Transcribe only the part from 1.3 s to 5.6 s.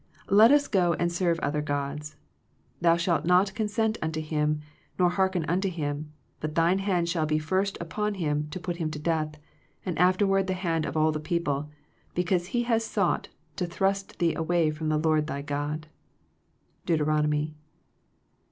other godsy thou shalt not consent unto hiruy nor hearken